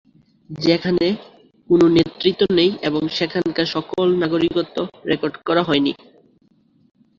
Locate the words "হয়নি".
5.63-5.91